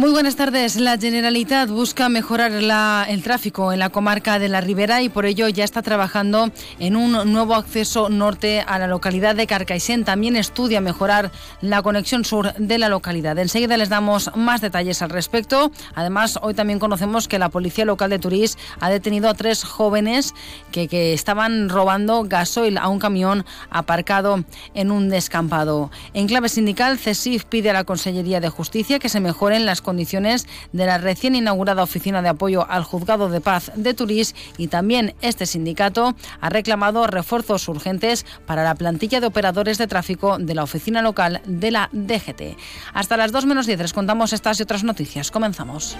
[0.00, 0.76] Muy buenas tardes.
[0.76, 5.46] La Generalitat busca mejorar el tráfico en la comarca de la Ribera y por ello
[5.50, 10.06] ya está trabajando en un nuevo acceso norte a la localidad de Carcaixent.
[10.06, 13.38] También estudia mejorar la conexión sur de la localidad.
[13.38, 15.70] Enseguida les damos más detalles al respecto.
[15.94, 20.32] Además, hoy también conocemos que la Policía Local de Turís ha detenido a tres jóvenes
[20.72, 25.90] que, que estaban robando gasoil a un camión aparcado en un descampado.
[26.14, 30.46] En clave sindical, CESIF pide a la Consellería de Justicia que se mejoren las condiciones
[30.72, 35.14] de la recién inaugurada oficina de apoyo al Juzgado de Paz de Turís y también
[35.20, 40.62] este sindicato ha reclamado refuerzos urgentes para la plantilla de operadores de tráfico de la
[40.62, 42.56] oficina local de la DGT.
[42.94, 45.32] Hasta las 2 menos 10 les contamos estas y otras noticias.
[45.32, 45.96] Comenzamos.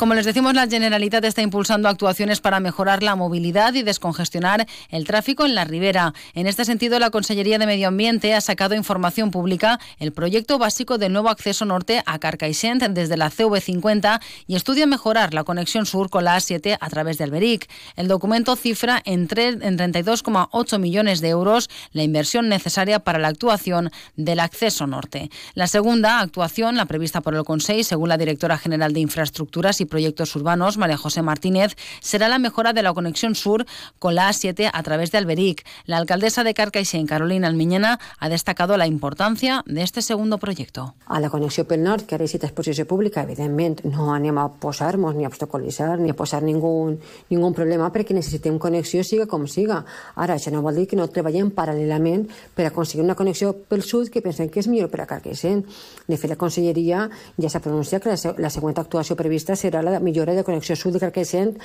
[0.00, 5.04] Como les decimos, la Generalitat está impulsando actuaciones para mejorar la movilidad y descongestionar el
[5.06, 6.14] tráfico en la ribera.
[6.32, 10.96] En este sentido, la Consellería de Medio Ambiente ha sacado información pública el proyecto básico
[10.96, 16.08] del nuevo acceso norte a Carcaixent desde la CV50 y estudia mejorar la conexión sur
[16.08, 17.68] con la A7 a través de Alberic.
[17.94, 23.90] El documento cifra en, en 32,8 millones de euros la inversión necesaria para la actuación
[24.16, 25.30] del acceso norte.
[25.52, 29.89] La segunda actuación, la prevista por el Consejo, según la directora general de Infraestructuras y
[29.90, 33.66] Proyectos Urbanos, María José Martínez, será la mejora de la conexión sur
[33.98, 35.66] con la A7 a través de Alberic.
[35.84, 40.94] La alcaldesa de Carcaixent, Carolina Almiñena, ha destacado la importancia de este segundo proyecto.
[41.06, 45.16] A la connexió pel nord, que ara és exposició pública, evidentment no anem a posar-nos
[45.18, 46.96] ni a obstaculitzar ni a posar ningú,
[47.28, 49.82] ningú problema perquè necessitem connexió siga com siga.
[50.14, 54.10] Ara, això no vol dir que no treballem paral·lelament per aconseguir una connexió pel sud
[54.14, 55.64] que pensem que és millor per a Carcaixent.
[56.06, 60.00] De fet, la Conselleria ja s'ha pronunciat que la, la següent actuació prevista serà la
[60.00, 61.56] millora de connexió sud de Carcaixent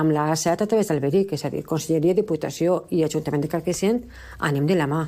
[0.00, 3.52] amb la A7 a través del Beric, és a dir, Conselleria, Diputació i Ajuntament de
[3.52, 4.04] Carcaixent
[4.38, 5.06] anem de la mà.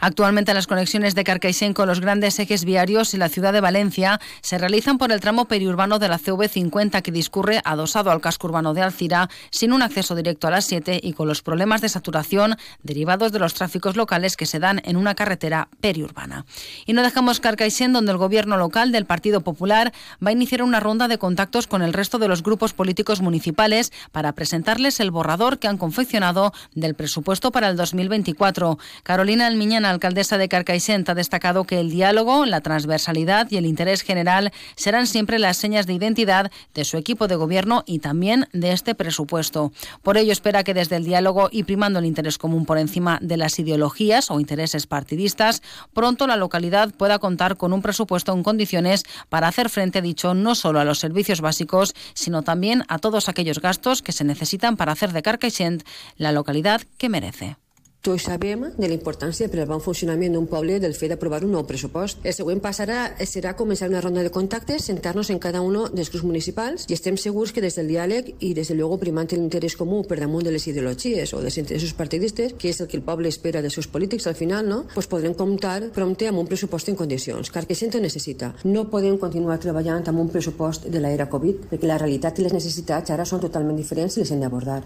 [0.00, 4.20] Actualmente las conexiones de Carcaixent con los grandes ejes viarios y la ciudad de Valencia
[4.40, 8.74] se realizan por el tramo periurbano de la CV50 que discurre adosado al casco urbano
[8.74, 12.56] de Alcira sin un acceso directo a las 7 y con los problemas de saturación
[12.82, 16.44] derivados de los tráficos locales que se dan en una carretera periurbana.
[16.84, 19.92] Y no dejamos Carcaixent donde el gobierno local del Partido Popular
[20.24, 23.92] va a iniciar una ronda de contactos con el resto de los grupos políticos municipales
[24.12, 28.78] para presentarles el borrador que han confeccionado del presupuesto para el 2024.
[29.02, 33.66] Carolina Almiñana la alcaldesa de Carcaixent ha destacado que el diálogo, la transversalidad y el
[33.66, 38.48] interés general serán siempre las señas de identidad de su equipo de gobierno y también
[38.52, 39.70] de este presupuesto.
[40.02, 43.36] Por ello espera que desde el diálogo y primando el interés común por encima de
[43.36, 45.62] las ideologías o intereses partidistas,
[45.94, 50.56] pronto la localidad pueda contar con un presupuesto en condiciones para hacer frente, dicho, no
[50.56, 54.90] solo a los servicios básicos, sino también a todos aquellos gastos que se necesitan para
[54.90, 55.84] hacer de Carcaixent
[56.16, 57.56] la localidad que merece.
[58.06, 61.50] Tots sabem de la importància per al bon funcionament d'un poble del fet d'aprovar un
[61.56, 62.20] nou pressupost.
[62.22, 66.12] El següent pas ara serà començar una ronda de contactes, sentar-nos en cada un dels
[66.14, 69.74] grups municipals i estem segurs que des del diàleg i des de luego primant l'interès
[69.74, 73.02] comú per damunt de les ideologies o dels interessos partidistes, que és el que el
[73.02, 74.84] poble espera dels seus polítics al final, no?
[74.94, 77.50] pues podrem comptar prompte amb un pressupost en condicions.
[77.50, 78.54] Car que ho necessita.
[78.62, 82.54] No podem continuar treballant amb un pressupost de l'era Covid, perquè la realitat i les
[82.54, 84.84] necessitats ara són totalment diferents i les hem d'abordar.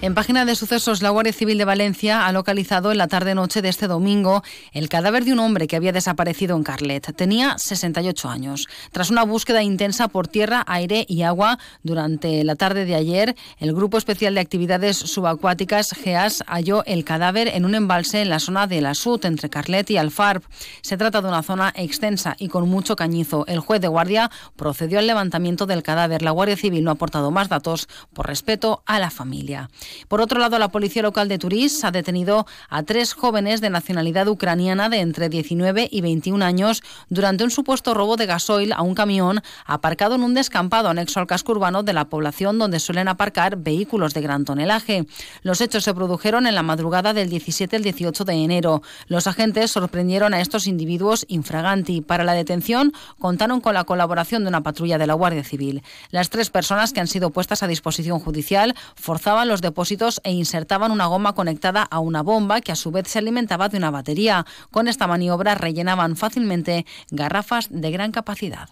[0.00, 3.68] En página de sucesos, la Guardia Civil de Valencia ha localizado en la tarde-noche de
[3.68, 7.16] este domingo el cadáver de un hombre que había desaparecido en Carlet.
[7.16, 8.68] Tenía 68 años.
[8.92, 13.74] Tras una búsqueda intensa por tierra, aire y agua durante la tarde de ayer, el
[13.74, 18.68] Grupo Especial de Actividades Subacuáticas GEAS halló el cadáver en un embalse en la zona
[18.68, 20.44] de la Sud, entre Carlet y Alfarb.
[20.80, 23.44] Se trata de una zona extensa y con mucho cañizo.
[23.48, 26.22] El juez de guardia procedió al levantamiento del cadáver.
[26.22, 29.68] La Guardia Civil no ha aportado más datos por respeto a la familia.
[30.08, 34.28] Por otro lado, la Policía Local de Turís ha detenido a tres jóvenes de nacionalidad
[34.28, 38.94] ucraniana de entre 19 y 21 años durante un supuesto robo de gasoil a un
[38.94, 43.56] camión aparcado en un descampado anexo al casco urbano de la población donde suelen aparcar
[43.56, 45.06] vehículos de gran tonelaje.
[45.42, 48.82] Los hechos se produjeron en la madrugada del 17 al 18 de enero.
[49.06, 52.00] Los agentes sorprendieron a estos individuos infraganti.
[52.00, 55.82] Para la detención contaron con la colaboración de una patrulla de la Guardia Civil.
[56.10, 59.77] Las tres personas que han sido puestas a disposición judicial forzaban los depósitos
[60.24, 63.78] e insertaban una goma conectada a una bomba que a su vez se alimentaba de
[63.78, 64.44] una batería.
[64.72, 68.70] Con esta maniobra rellenaban fácilmente garrafas de gran capacidad.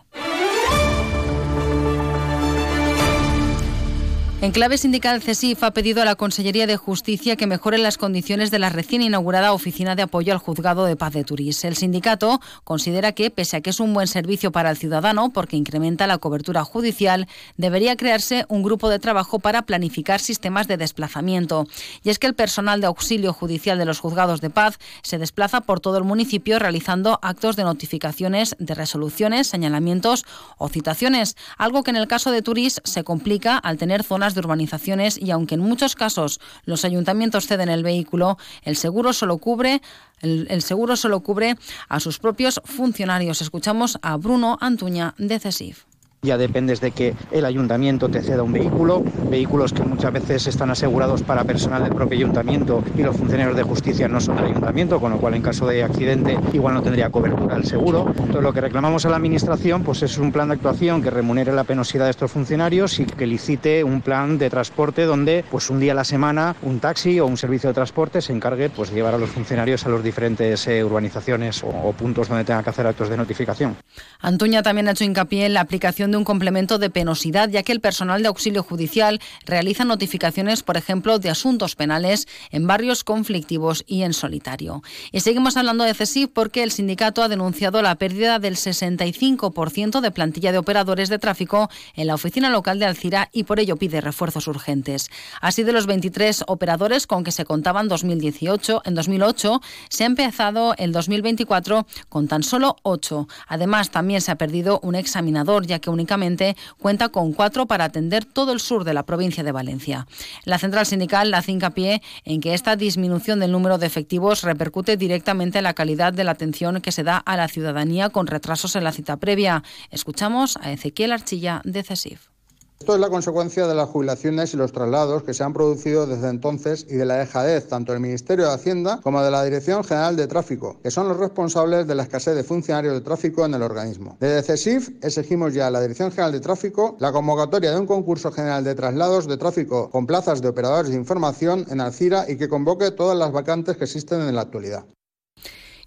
[4.46, 8.52] En clave sindical, CESIF ha pedido a la Consellería de Justicia que mejore las condiciones
[8.52, 11.64] de la recién inaugurada Oficina de Apoyo al Juzgado de Paz de Turís.
[11.64, 15.56] El sindicato considera que, pese a que es un buen servicio para el ciudadano porque
[15.56, 17.26] incrementa la cobertura judicial,
[17.56, 21.66] debería crearse un grupo de trabajo para planificar sistemas de desplazamiento.
[22.04, 25.62] Y es que el personal de auxilio judicial de los juzgados de paz se desplaza
[25.62, 30.25] por todo el municipio realizando actos de notificaciones de resoluciones, señalamientos
[30.56, 34.41] o citaciones, algo que en el caso de Turís se complica al tener zonas de
[34.41, 39.83] urbanizaciones y aunque en muchos casos los ayuntamientos ceden el vehículo, el seguro solo cubre
[40.21, 41.56] el, seguro solo cubre
[41.88, 43.43] a sus propios funcionarios.
[43.43, 45.85] Escuchamos a Bruno Antuña de CESIF.
[46.23, 50.71] Ya dependes de que el ayuntamiento te ceda un vehículo, vehículos que muchas veces están
[50.71, 54.99] asegurados para personal del propio ayuntamiento y los funcionarios de justicia no son del ayuntamiento,
[54.99, 58.07] con lo cual en caso de accidente igual no tendría cobertura el seguro.
[58.09, 61.53] Entonces lo que reclamamos a la administración pues es un plan de actuación que remunere
[61.53, 65.81] la penosidad de estos funcionarios y que licite un plan de transporte donde pues un
[65.81, 68.97] día a la semana un taxi o un servicio de transporte se encargue pues de
[68.97, 72.87] llevar a los funcionarios a las diferentes eh, urbanizaciones o, puntos donde tengan que hacer
[72.87, 73.77] actos de notificación.
[74.21, 77.73] Antoña también ha hecho hincapié en la aplicación de un complemento de penosidad, ya que
[77.73, 83.85] el personal de auxilio judicial realiza notificaciones, por ejemplo, de asuntos penales en barrios conflictivos
[83.87, 84.83] y en solitario.
[85.13, 90.11] Y seguimos hablando de CESIF porque el sindicato ha denunciado la pérdida del 65% de
[90.11, 94.01] plantilla de operadores de tráfico en la oficina local de Alcira y por ello pide
[94.01, 95.11] refuerzos urgentes.
[95.41, 100.75] Así de los 23 operadores con que se contaban 2018, en 2008 se ha empezado
[100.79, 103.29] el 2024 con tan solo 8.
[103.49, 108.25] Además, también se ha perdido un examinador, ya que únicamente cuenta con cuatro para atender
[108.25, 110.06] todo el sur de la provincia de Valencia.
[110.44, 115.58] La central sindical hace hincapié en que esta disminución del número de efectivos repercute directamente
[115.58, 118.84] en la calidad de la atención que se da a la ciudadanía con retrasos en
[118.84, 119.62] la cita previa.
[119.90, 122.36] Escuchamos a Ezequiel Archilla de CESIF.
[122.78, 126.28] Esto es la consecuencia de las jubilaciones y los traslados que se han producido desde
[126.28, 130.14] entonces y de la dejadez tanto del Ministerio de Hacienda como de la Dirección General
[130.14, 133.62] de Tráfico, que son los responsables de la escasez de funcionarios de tráfico en el
[133.62, 134.19] organismo.
[134.20, 138.31] Desde CESIF exigimos ya a la Dirección General de Tráfico la convocatoria de un concurso
[138.31, 142.49] general de traslados de tráfico con plazas de operadores de información en Alcira y que
[142.49, 144.84] convoque todas las vacantes que existen en la actualidad.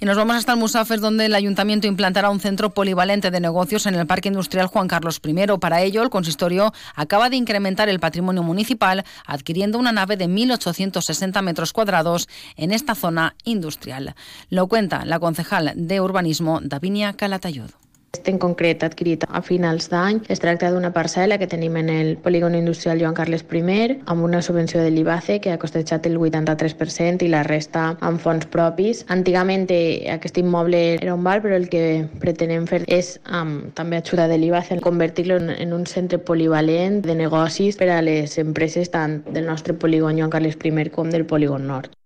[0.01, 3.85] Y nos vamos hasta el Musafes, donde el ayuntamiento implantará un centro polivalente de negocios
[3.85, 5.57] en el Parque Industrial Juan Carlos I.
[5.59, 11.41] Para ello, el consistorio acaba de incrementar el patrimonio municipal adquiriendo una nave de 1.860
[11.41, 14.15] metros cuadrados en esta zona industrial.
[14.49, 17.71] Lo cuenta la concejal de urbanismo, Davinia Calatayud.
[18.29, 20.19] En concret adquirit a finals d'any.
[20.33, 24.41] Es tracta d'una parcel·la que tenim en el polígon industrial Joan Carles I amb una
[24.41, 29.03] subvenció de l'IBACE que ha costejat el 83% i la resta amb fons propis.
[29.09, 33.97] Antigament eh, aquest immoble era un bar, però el que pretenem fer és, amb també
[33.97, 39.23] ajuda de l'IBACE, convertir-lo en un centre polivalent de negocis per a les empreses tant
[39.29, 41.98] del nostre polígon Joan Carles I com del polígon nord.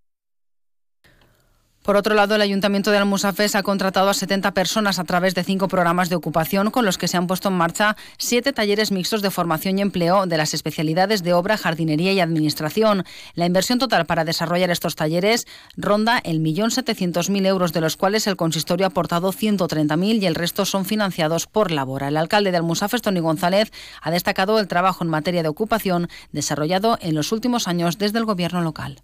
[1.84, 5.44] Por otro lado, el Ayuntamiento de Almusafes ha contratado a 70 personas a través de
[5.44, 9.22] cinco programas de ocupación con los que se han puesto en marcha siete talleres mixtos
[9.22, 13.04] de formación y empleo de las especialidades de obra, jardinería y administración.
[13.36, 15.46] La inversión total para desarrollar estos talleres
[15.76, 20.26] ronda el millón setecientos mil euros, de los cuales el consistorio ha aportado 130.000 y
[20.26, 22.08] el resto son financiados por Labora.
[22.08, 26.98] El alcalde de Almusafes, Tony González, ha destacado el trabajo en materia de ocupación desarrollado
[27.02, 29.04] en los últimos años desde el gobierno local.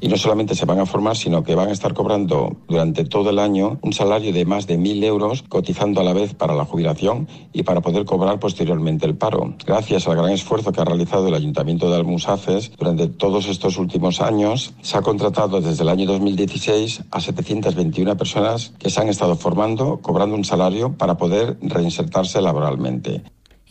[0.00, 3.30] Y no solamente se van a formar, sino que van a estar cobrando durante todo
[3.30, 6.64] el año un salario de más de mil euros, cotizando a la vez para la
[6.64, 9.54] jubilación y para poder cobrar posteriormente el paro.
[9.66, 14.20] Gracias al gran esfuerzo que ha realizado el Ayuntamiento de Almusafes durante todos estos últimos
[14.20, 19.36] años, se ha contratado desde el año 2016 a 721 personas que se han estado
[19.36, 23.22] formando, cobrando un salario para poder reinsertarse laboralmente.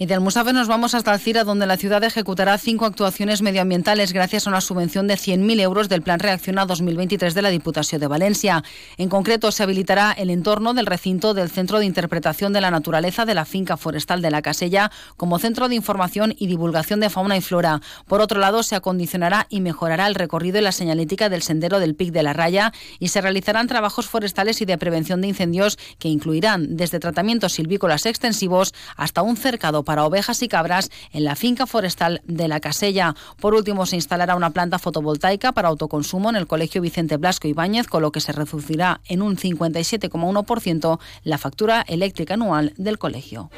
[0.04, 4.46] Y de Almusafes nos vamos hasta Alcira, donde la ciudad ejecutará cinco actuaciones medioambientales gracias
[4.46, 8.66] a una subvención de 100.000 euros del Plan Reacciona 2023 de la Diputación de Valencia.
[8.98, 13.24] En concreto, se habilitará el entorno del recinto del Centro de Interpretación de la Naturaleza
[13.24, 17.38] de la Finca Forestal de la Casella como centro de información y divulgación de fauna
[17.38, 17.80] y flora.
[18.06, 21.96] Por otro lado, se acondicionará y mejorará el recorrido y la señalética del sendero del
[21.96, 26.10] Pic de la Raya y se realizarán trabajos forestales y de prevención de incendios que
[26.10, 31.68] incluirán desde tratamientos silvícolas extensivos hasta un cercado para ovejas y cabras en la finca
[31.68, 33.16] forestal de la Casella.
[33.40, 37.88] Por último, se instalará una planta fotovoltaica para autoconsumo en el Colegio Vicente Blasco Ibáñez,
[37.88, 43.50] con lo que se reducirá en un 57,1% la factura eléctrica anual del colegio.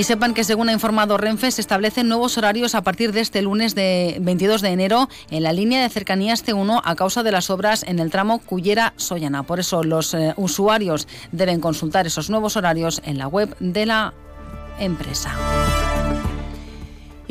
[0.00, 3.42] Y sepan que según ha informado Renfe, se establecen nuevos horarios a partir de este
[3.42, 7.50] lunes de 22 de enero en la línea de cercanías C1 a causa de las
[7.50, 9.42] obras en el tramo Cullera-Sollana.
[9.42, 14.14] Por eso los eh, usuarios deben consultar esos nuevos horarios en la web de la
[14.78, 15.36] empresa.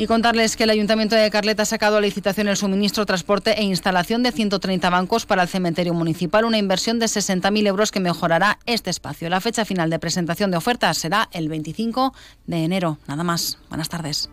[0.00, 3.64] Y contarles que el Ayuntamiento de Carlet ha sacado a licitación el suministro, transporte e
[3.64, 8.58] instalación de 130 bancos para el cementerio municipal, una inversión de 60.000 euros que mejorará
[8.64, 9.28] este espacio.
[9.28, 12.14] La fecha final de presentación de ofertas será el 25
[12.46, 12.96] de enero.
[13.08, 13.58] Nada más.
[13.68, 14.30] Buenas tardes.